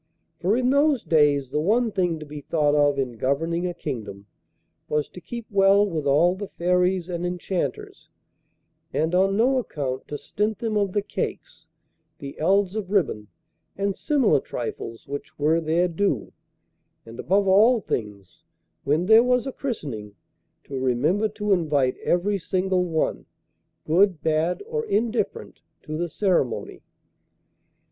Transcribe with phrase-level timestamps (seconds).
[0.39, 4.25] For in those days the one thing to be thought of in governing a kingdom
[4.89, 8.09] was to keep well with all the Fairies and Enchanters,
[8.91, 11.67] and on no account to stint them of the cakes,
[12.17, 13.27] the ells of ribbon,
[13.77, 16.33] and similar trifles which were their due,
[17.05, 18.41] and, above all things,
[18.83, 20.15] when there was a christening,
[20.63, 23.27] to remember to invite every single one,
[23.85, 26.81] good, bad, or indifferent, to the ceremony.